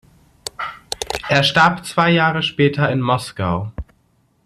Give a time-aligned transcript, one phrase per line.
[1.29, 3.71] Er starb zwei Jahre später in Moskau.